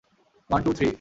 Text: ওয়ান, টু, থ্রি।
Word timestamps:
ওয়ান, 0.49 0.61
টু, 0.63 0.71
থ্রি। 0.77 0.89